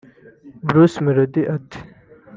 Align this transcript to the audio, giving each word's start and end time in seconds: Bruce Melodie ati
Bruce 0.67 0.97
Melodie 1.05 1.41
ati 1.55 1.79